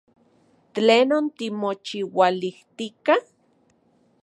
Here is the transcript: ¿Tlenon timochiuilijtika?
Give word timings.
¿Tlenon 0.73 1.25
timochiuilijtika? 1.37 3.13